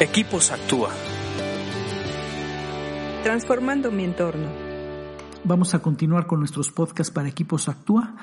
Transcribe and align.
Equipos 0.00 0.50
Actúa. 0.50 0.90
Transformando 3.22 3.92
mi 3.92 4.02
entorno. 4.02 4.48
Vamos 5.44 5.72
a 5.74 5.78
continuar 5.78 6.26
con 6.26 6.40
nuestros 6.40 6.72
podcasts 6.72 7.14
para 7.14 7.28
Equipos 7.28 7.68
Actúa. 7.68 8.16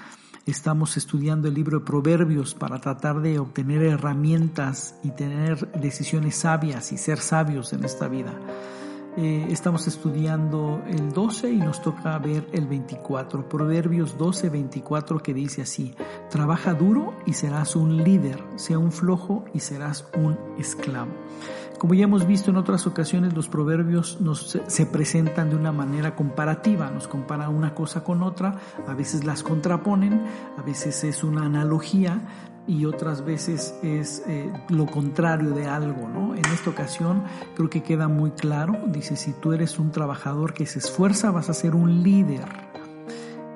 Estamos 0.46 0.98
estudiando 0.98 1.48
el 1.48 1.54
libro 1.54 1.80
de 1.80 1.86
Proverbios 1.86 2.56
para 2.56 2.82
tratar 2.82 3.22
de 3.22 3.40
obtener 3.40 3.84
herramientas 3.84 4.96
y 5.02 5.12
tener 5.12 5.72
decisiones 5.72 6.36
sabias 6.36 6.92
y 6.92 6.98
ser 6.98 7.20
sabios 7.20 7.72
en 7.72 7.86
esta 7.86 8.10
vida. 8.10 8.34
Eh, 9.18 9.48
estamos 9.50 9.88
estudiando 9.88 10.82
el 10.88 11.12
12 11.12 11.52
y 11.52 11.58
nos 11.58 11.82
toca 11.82 12.18
ver 12.18 12.48
el 12.54 12.66
24. 12.66 13.50
Proverbios 13.50 14.18
12, 14.18 14.50
24 14.50 15.20
que 15.20 15.34
dice 15.34 15.64
así, 15.64 15.94
trabaja 16.30 16.74
duro 16.74 17.14
y 17.26 17.34
serás 17.34 17.76
un 17.76 17.98
líder, 18.04 18.42
sea 18.56 18.80
un 18.80 18.94
flojo 18.94 19.44
y 19.54 19.60
serás 19.60 20.08
un 20.16 20.40
esclavo. 20.58 21.12
Como 21.78 21.94
ya 21.94 22.06
hemos 22.06 22.26
visto 22.26 22.52
en 22.52 22.58
otras 22.58 22.88
ocasiones, 22.88 23.34
los 23.34 23.50
proverbios 23.50 24.22
nos, 24.22 24.58
se 24.66 24.86
presentan 24.86 25.50
de 25.50 25.58
una 25.58 25.74
manera 25.74 26.16
comparativa, 26.16 26.90
nos 26.90 27.08
comparan 27.08 27.54
una 27.54 27.74
cosa 27.74 28.04
con 28.04 28.24
otra, 28.24 28.60
a 28.88 28.94
veces 28.94 29.26
las 29.26 29.44
contraponen, 29.44 30.22
a 30.58 30.62
veces 30.62 31.04
es 31.04 31.24
una 31.24 31.46
analogía, 31.46 32.22
y 32.68 32.86
otras 32.86 33.26
veces 33.26 33.76
es 33.82 34.24
eh, 34.28 34.52
lo 34.70 34.86
contrario 34.86 35.52
de 35.52 35.68
algo, 35.68 36.08
¿no? 36.08 36.36
En 36.36 36.46
esta 36.46 36.70
ocasión 36.70 37.24
creo 37.56 37.70
que 37.70 37.84
queda 37.84 38.08
muy 38.08 38.32
claro, 38.32 38.80
dice, 38.88 39.16
si 39.16 39.34
tú 39.34 39.54
eres 39.54 39.80
un 39.80 39.92
trabajador 39.92 40.54
que 40.54 40.66
se 40.66 40.80
esfuerza, 40.80 41.32
vas 41.32 41.50
a 41.50 41.54
ser 41.54 41.76
un 41.76 42.04
líder. 42.04 42.46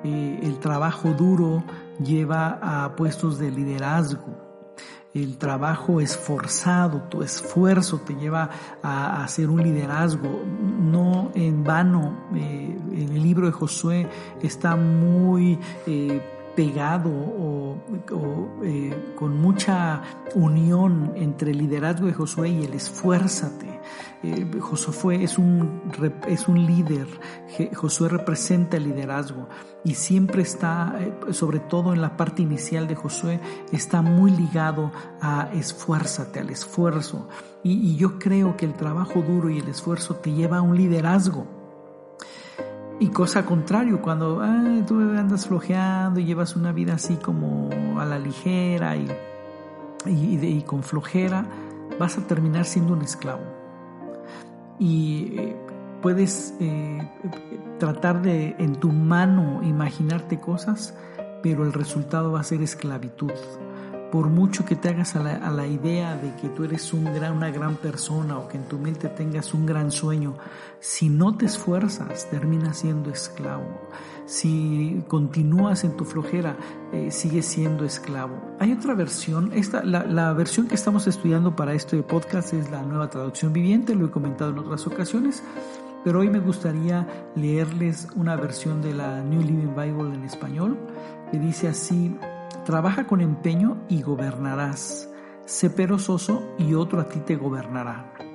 Eh, 0.04 0.40
el 0.42 0.58
trabajo 0.58 1.12
duro 1.12 1.64
lleva 2.02 2.58
a 2.62 2.94
puestos 2.96 3.38
de 3.38 3.50
liderazgo. 3.50 4.44
El 5.14 5.38
trabajo 5.38 6.02
esforzado, 6.02 7.04
tu 7.04 7.22
esfuerzo 7.22 8.00
te 8.00 8.14
lleva 8.16 8.50
a, 8.82 9.24
hacer 9.24 9.48
un 9.48 9.62
liderazgo. 9.62 10.42
No 10.44 11.30
en 11.34 11.64
vano, 11.64 12.26
eh, 12.34 12.78
en 12.92 13.12
el 13.12 13.22
libro 13.22 13.46
de 13.46 13.52
Josué 13.52 14.10
está 14.42 14.76
muy 14.76 15.58
pegado 16.56 17.10
o, 17.10 17.76
eh, 18.64 19.12
con 19.14 19.36
mucha 19.36 20.02
unión 20.34 21.12
entre 21.14 21.52
el 21.52 21.58
liderazgo 21.58 22.06
de 22.06 22.14
Josué 22.14 22.48
y 22.48 22.64
el 22.64 22.72
esfuérzate. 22.72 23.80
Eh, 24.22 24.50
Josué 24.58 25.22
es 25.22 25.38
un, 25.38 25.82
es 26.26 26.48
un 26.48 26.66
líder, 26.66 27.06
Josué 27.74 28.08
representa 28.08 28.78
el 28.78 28.84
liderazgo 28.84 29.48
y 29.84 29.94
siempre 29.94 30.42
está, 30.42 30.96
eh, 30.98 31.32
sobre 31.32 31.60
todo 31.60 31.92
en 31.92 32.00
la 32.00 32.16
parte 32.16 32.42
inicial 32.42 32.88
de 32.88 32.96
Josué, 32.96 33.38
está 33.70 34.00
muy 34.00 34.30
ligado 34.30 34.90
a 35.20 35.50
esfuérzate, 35.52 36.40
al 36.40 36.50
esfuerzo. 36.50 37.28
y 37.62 37.96
yo 37.96 38.18
creo 38.18 38.56
que 38.56 38.64
el 38.64 38.74
trabajo 38.74 39.20
duro 39.22 39.50
y 39.50 39.58
el 39.58 39.68
esfuerzo 39.68 40.14
te 40.16 40.32
lleva 40.32 40.58
a 40.58 40.62
un 40.62 40.76
liderazgo 40.76 41.65
y 42.98 43.08
cosa 43.08 43.44
contrario, 43.44 44.00
cuando 44.00 44.42
tú 44.86 45.00
andas 45.00 45.46
flojeando 45.46 46.20
y 46.20 46.24
llevas 46.24 46.56
una 46.56 46.72
vida 46.72 46.94
así 46.94 47.16
como 47.16 47.70
a 48.00 48.06
la 48.06 48.18
ligera 48.18 48.96
y, 48.96 49.08
y, 50.06 50.62
con 50.62 50.82
flojera, 50.82 51.44
vas 52.00 52.16
a 52.16 52.26
terminar 52.26 52.64
siendo 52.64 52.94
un 52.94 53.02
esclavo. 53.02 53.42
Y 54.78 55.34
eh, 55.38 55.56
puedes 56.00 56.54
eh, 56.60 57.10
tratar 57.78 58.22
de 58.22 58.56
en 58.58 58.76
tu 58.76 58.92
mano 58.92 59.62
imaginarte 59.62 60.40
cosas, 60.40 60.94
pero 61.42 61.64
el 61.64 61.72
resultado 61.72 62.32
va 62.32 62.40
a 62.40 62.44
ser 62.44 62.62
esclavitud 62.62 63.32
por 64.10 64.28
mucho 64.28 64.64
que 64.64 64.76
te 64.76 64.88
hagas 64.88 65.16
a 65.16 65.22
la, 65.22 65.66
idea 65.66 66.16
de 66.16 66.34
que 66.36 66.48
tú 66.48 66.64
eres 66.64 66.92
una 66.92 67.50
gran 67.50 67.76
persona 67.76 68.38
o 68.38 68.48
que 68.48 68.56
en 68.56 68.64
tu 68.64 68.78
mente 68.78 69.08
tengas 69.08 69.52
un 69.52 69.66
gran 69.66 69.90
sueño, 69.90 70.34
si 70.80 71.08
no 71.08 71.36
te 71.36 71.46
esfuerzas, 71.46 72.28
terminas 72.30 72.78
siendo 72.78 73.10
esclavo. 73.10 73.66
Si 74.24 75.04
continúas 75.08 75.84
en 75.84 75.96
tu 75.96 76.04
flojera, 76.04 76.56
eh, 76.92 77.10
sigues 77.10 77.46
siendo 77.46 77.84
esclavo. 77.84 78.40
Hay 78.58 78.72
otra 78.72 78.94
versión, 78.94 79.52
esta, 79.52 79.84
la, 79.84 80.04
la 80.04 80.32
versión 80.32 80.66
que 80.68 80.74
estamos 80.74 81.06
estudiando 81.06 81.54
para 81.56 81.74
este 81.74 82.02
podcast 82.02 82.54
es 82.54 82.70
la 82.70 82.82
nueva 82.82 83.10
traducción 83.10 83.52
viviente, 83.52 83.94
lo 83.94 84.06
he 84.06 84.10
comentado 84.10 84.50
en 84.50 84.58
otras 84.58 84.86
ocasiones, 84.86 85.42
pero 86.04 86.20
hoy 86.20 86.30
me 86.30 86.38
gustaría 86.38 87.06
leerles 87.34 88.08
una 88.14 88.36
versión 88.36 88.80
de 88.80 88.94
la 88.94 89.22
New 89.22 89.40
Living 89.40 89.74
Bible 89.74 90.14
en 90.14 90.22
español 90.22 90.78
que 91.30 91.38
dice 91.38 91.68
así, 91.68 92.16
Trabaja 92.66 93.06
con 93.06 93.20
empeño 93.20 93.86
y 93.88 94.02
gobernarás. 94.02 95.08
Sé 95.44 95.70
perezoso 95.70 96.42
y 96.58 96.74
otro 96.74 97.00
a 97.00 97.08
ti 97.08 97.20
te 97.20 97.36
gobernará. 97.36 98.25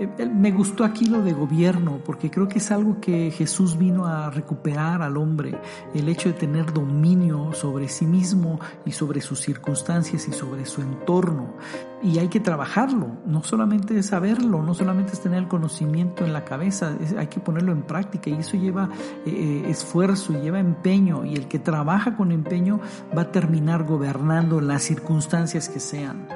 Eh, 0.00 0.26
me 0.26 0.50
gustó 0.50 0.84
aquí 0.84 1.06
lo 1.06 1.22
de 1.22 1.32
gobierno, 1.32 2.00
porque 2.04 2.30
creo 2.30 2.48
que 2.48 2.58
es 2.58 2.70
algo 2.72 3.00
que 3.00 3.30
Jesús 3.30 3.78
vino 3.78 4.06
a 4.06 4.28
recuperar 4.30 5.02
al 5.02 5.16
hombre, 5.16 5.60
el 5.94 6.08
hecho 6.08 6.30
de 6.30 6.34
tener 6.34 6.72
dominio 6.72 7.52
sobre 7.52 7.88
sí 7.88 8.04
mismo 8.04 8.58
y 8.84 8.90
sobre 8.90 9.20
sus 9.20 9.40
circunstancias 9.40 10.26
y 10.26 10.32
sobre 10.32 10.66
su 10.66 10.82
entorno. 10.82 11.54
Y 12.02 12.18
hay 12.18 12.28
que 12.28 12.40
trabajarlo, 12.40 13.18
no 13.24 13.42
solamente 13.44 13.96
es 13.96 14.06
saberlo, 14.06 14.62
no 14.62 14.74
solamente 14.74 15.12
es 15.12 15.20
tener 15.20 15.38
el 15.38 15.48
conocimiento 15.48 16.24
en 16.24 16.32
la 16.32 16.44
cabeza, 16.44 16.96
hay 17.16 17.28
que 17.28 17.40
ponerlo 17.40 17.72
en 17.72 17.82
práctica 17.82 18.30
y 18.30 18.34
eso 18.34 18.56
lleva 18.56 18.90
eh, 19.24 19.30
eh, 19.30 19.70
esfuerzo, 19.70 20.32
lleva 20.32 20.58
empeño 20.58 21.24
y 21.24 21.34
el 21.34 21.46
que 21.46 21.60
trabaja 21.60 22.16
con 22.16 22.32
empeño 22.32 22.80
va 23.16 23.22
a 23.22 23.32
terminar 23.32 23.84
gobernando 23.84 24.60
las 24.60 24.82
circunstancias 24.82 25.68
que 25.68 25.80
sean. 25.80 26.26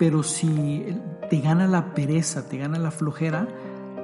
Pero 0.00 0.22
si 0.22 0.96
te 1.28 1.40
gana 1.42 1.68
la 1.68 1.92
pereza, 1.92 2.48
te 2.48 2.56
gana 2.56 2.78
la 2.78 2.90
flojera, 2.90 3.46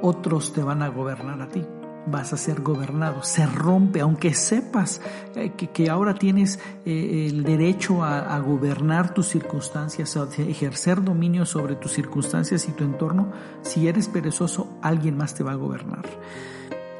otros 0.03 0.53
te 0.53 0.63
van 0.63 0.83
a 0.83 0.89
gobernar 0.89 1.41
a 1.41 1.49
ti. 1.49 1.65
Vas 2.07 2.35
a 2.35 2.37
ser 2.37 2.61
gobernado, 2.61 3.23
se 3.23 3.47
rompe, 3.47 4.03
aunque 4.03 4.35
sepas 4.35 5.01
eh, 5.35 5.53
que, 5.53 5.89
ahora 5.89 6.13
tienes 6.13 6.61
eh, 6.85 7.29
el 7.31 7.45
derecho 7.45 8.05
a, 8.05 8.39
gobernar 8.41 9.15
tus 9.15 9.29
circunstancias, 9.29 10.19
a 10.19 10.29
ejercer 10.43 11.03
dominio 11.03 11.47
sobre 11.47 11.77
tus 11.77 11.93
circunstancias 11.93 12.69
y 12.69 12.73
tu 12.73 12.85
entorno, 12.85 13.33
si 13.63 13.89
eres 13.89 14.07
perezoso, 14.09 14.69
alguien 14.83 15.17
más 15.17 15.35
te 15.35 15.45
va 15.45 15.53
a 15.53 15.57
gobernar. 15.57 16.05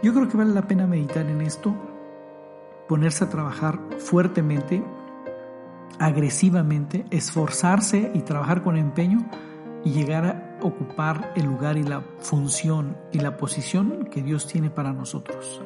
Yo 0.03 0.15
creo 0.15 0.27
que 0.27 0.39
vale 0.39 0.55
la 0.55 0.67
pena 0.67 0.87
meditar 0.87 1.27
en 1.27 1.43
esto, 1.43 1.75
ponerse 2.89 3.25
a 3.25 3.29
trabajar 3.29 3.79
fuertemente, 3.99 4.83
agresivamente, 5.99 7.05
esforzarse 7.11 8.11
y 8.15 8.21
trabajar 8.21 8.63
con 8.63 8.77
empeño 8.77 9.29
y 9.85 9.91
llegar 9.91 10.27
a 10.27 10.59
ocupar 10.63 11.33
el 11.37 11.47
lugar 11.47 11.77
y 11.77 11.83
la 11.83 12.03
función 12.19 12.97
y 13.13 13.21
la 13.21 13.37
posición 13.37 14.09
que 14.11 14.23
Dios 14.23 14.47
tiene 14.47 14.71
para 14.71 14.93
nosotros. 14.93 15.61